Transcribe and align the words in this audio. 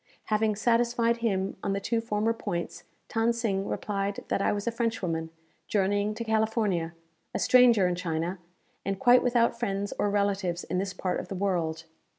Having 0.33 0.55
satisfied 0.55 1.17
him 1.17 1.57
on 1.61 1.73
the 1.73 1.79
two 1.79 2.01
former 2.01 2.33
points, 2.33 2.85
Than 3.13 3.31
Sing 3.33 3.67
replied 3.67 4.25
that 4.29 4.41
I 4.41 4.51
was 4.51 4.65
a 4.65 4.71
Frenchwoman, 4.71 5.29
journeying 5.67 6.15
to 6.15 6.23
California, 6.23 6.95
a 7.35 7.37
stranger 7.37 7.87
in 7.87 7.93
China, 7.93 8.39
and 8.83 8.97
quite 8.97 9.21
without 9.21 9.59
friends 9.59 9.93
or 9.99 10.09
relatives 10.09 10.63
in 10.63 10.79
this 10.79 10.95
part 10.95 11.19
of 11.19 11.27
the 11.27 11.35
world. 11.35 11.83